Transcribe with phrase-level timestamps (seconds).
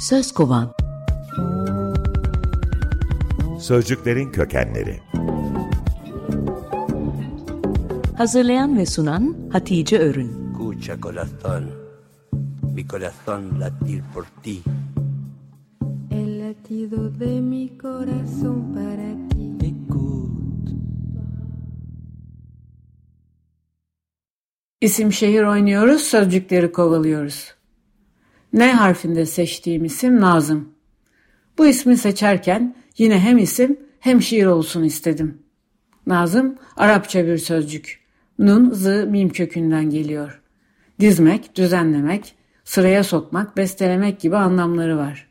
[0.00, 0.72] Söz kovan
[3.60, 5.00] Sözcüklerin kökenleri
[8.16, 11.70] Hazırlayan ve sunan Hatice Örün Escucha corazón,
[12.74, 14.62] mi corazón latir por ti.
[16.10, 19.54] El latido de mi corazón para ti.
[24.80, 27.54] İsim şehir oynuyoruz, sözcükleri kovalıyoruz.
[28.54, 30.68] N harfinde seçtiğim isim Nazım.
[31.58, 35.38] Bu ismi seçerken yine hem isim hem şiir olsun istedim.
[36.06, 38.00] Nazım Arapça bir sözcük.
[38.38, 40.42] Nun, z, mim kökünden geliyor.
[41.00, 45.28] Dizmek, düzenlemek, sıraya sokmak, bestelemek gibi anlamları var.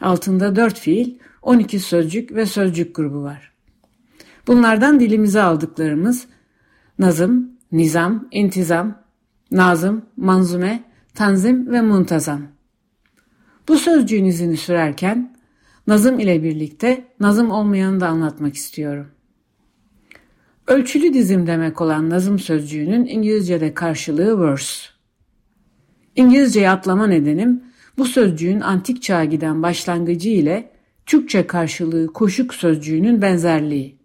[0.00, 3.52] Altında dört fiil, 12 sözcük ve sözcük grubu var.
[4.46, 6.26] Bunlardan dilimize aldıklarımız
[6.98, 9.02] nazım, nizam, intizam,
[9.50, 10.84] nazım, manzume,
[11.14, 12.53] tanzim ve muntazam.
[13.68, 15.36] Bu sözcüğün izini sürerken
[15.86, 19.06] nazım ile birlikte nazım olmayanı da anlatmak istiyorum.
[20.66, 24.88] Ölçülü dizim demek olan nazım sözcüğünün İngilizce'de karşılığı verse.
[26.16, 27.64] İngilizceye atlama nedenim
[27.98, 30.70] bu sözcüğün antik çağa giden başlangıcı ile
[31.06, 33.98] Türkçe karşılığı koşuk sözcüğünün benzerliği.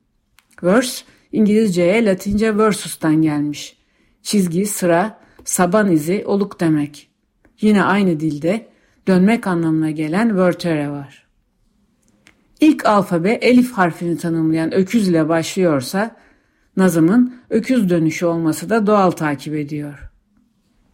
[0.64, 3.78] Verse, İngilizceye Latince versus'tan gelmiş.
[4.22, 7.10] Çizgi, sıra, saban izi, oluk demek.
[7.62, 8.68] Yine aynı dilde
[9.08, 11.28] dönmek anlamına gelen vertere var.
[12.60, 16.16] İlk alfabe elif harfini tanımlayan öküz ile başlıyorsa,
[16.78, 20.12] nazımın öküz dönüşü olması da doğal takip ediyor.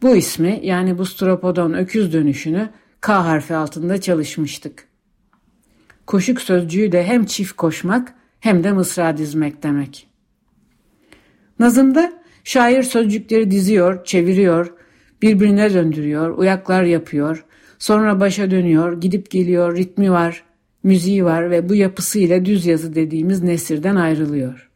[0.01, 2.69] Bu ismi yani bu stropodon öküz dönüşünü
[3.01, 4.87] K harfi altında çalışmıştık.
[6.07, 10.07] Koşuk sözcüğü de hem çift koşmak hem de mısra dizmek demek.
[11.59, 14.73] Nazımda şair sözcükleri diziyor, çeviriyor,
[15.21, 17.45] birbirine döndürüyor, uyaklar yapıyor,
[17.79, 20.43] sonra başa dönüyor, gidip geliyor, ritmi var,
[20.83, 24.69] müziği var ve bu yapısıyla düz yazı dediğimiz nesirden ayrılıyor.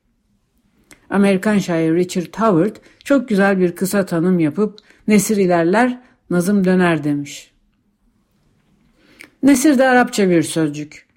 [1.09, 7.52] Amerikan şair Richard Howard çok güzel bir kısa tanım yapıp nesir ilerler, nazım döner demiş.
[9.44, 11.08] Nesir de Arapça bir sözcük.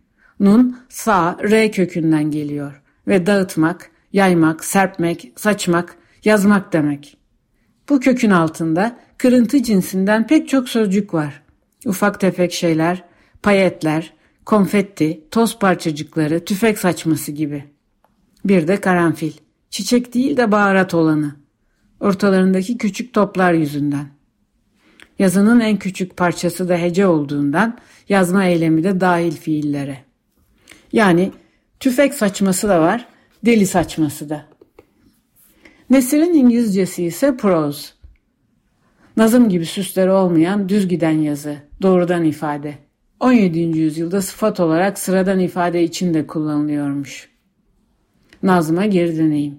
[0.41, 7.16] Nun, sa, re kökünden geliyor ve dağıtmak, yaymak, serpmek, saçmak, yazmak demek.
[7.88, 11.41] Bu kökün altında kırıntı cinsinden pek çok sözcük var.
[11.87, 13.04] Ufak tefek şeyler,
[13.43, 14.12] payetler,
[14.44, 17.65] konfetti, toz parçacıkları, tüfek saçması gibi.
[18.44, 19.32] Bir de karanfil.
[19.70, 21.37] Çiçek değil de baharat olanı.
[22.00, 24.06] Ortalarındaki küçük toplar yüzünden.
[25.19, 27.78] Yazının en küçük parçası da hece olduğundan
[28.09, 29.98] yazma eylemi de dahil fiillere.
[30.92, 31.32] Yani
[31.81, 33.09] tüfek saçması da var,
[33.44, 34.47] deli saçması da.
[35.91, 37.88] Nesirin İngilizcesi ise prose.
[39.16, 42.75] Nazım gibi süsleri olmayan düz giden yazı, doğrudan ifade.
[43.20, 43.59] 17.
[43.59, 47.28] yüzyılda sıfat olarak sıradan ifade için de kullanılıyormuş.
[48.43, 49.59] Nazıma geri döneyim.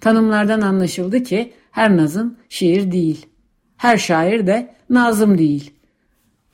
[0.00, 3.26] Tanımlardan anlaşıldı ki her nazım şiir değil.
[3.76, 5.70] Her şair de nazım değil.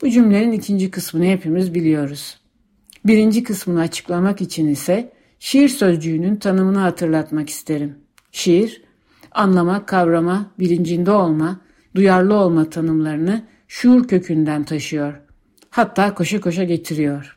[0.02, 2.40] Bu cümlenin ikinci kısmını hepimiz biliyoruz.
[3.04, 7.94] Birinci kısmını açıklamak için ise şiir sözcüğünün tanımını hatırlatmak isterim.
[8.32, 8.82] Şiir,
[9.30, 11.60] anlama, kavrama, bilincinde olma,
[11.94, 13.42] duyarlı olma tanımlarını
[13.72, 15.14] şuur kökünden taşıyor.
[15.70, 17.36] Hatta koşa koşa getiriyor.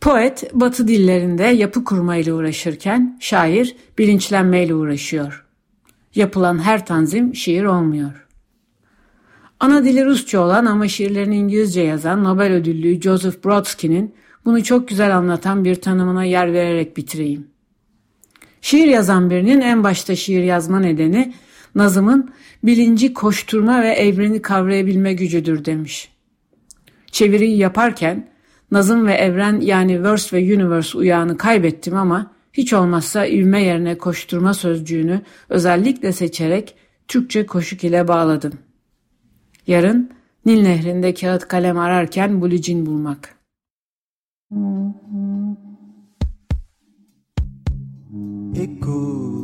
[0.00, 5.46] Poet batı dillerinde yapı kurmayla uğraşırken şair bilinçlenmeyle uğraşıyor.
[6.14, 8.26] Yapılan her tanzim şiir olmuyor.
[9.60, 15.16] Ana dili Rusça olan ama şiirlerini İngilizce yazan Nobel ödüllü Joseph Brodsky'nin bunu çok güzel
[15.16, 17.46] anlatan bir tanımına yer vererek bitireyim.
[18.60, 21.34] Şiir yazan birinin en başta şiir yazma nedeni
[21.74, 22.30] nazımın
[22.62, 26.08] bilinci koşturma ve evreni kavrayabilme gücüdür demiş.
[27.06, 28.28] Çeviriyi yaparken
[28.70, 34.54] nazım ve evren yani verse ve universe uyağını kaybettim ama hiç olmazsa ivme yerine koşturma
[34.54, 36.74] sözcüğünü özellikle seçerek
[37.08, 38.52] Türkçe koşuk ile bağladım.
[39.66, 40.10] Yarın
[40.46, 43.34] Nil Nehri'nde kağıt kalem ararken bulicin bulmak.
[48.54, 49.43] Écoute